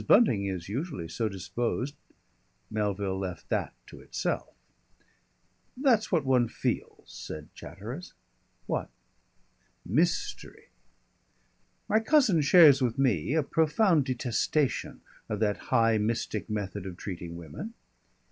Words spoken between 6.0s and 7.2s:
what one feels,"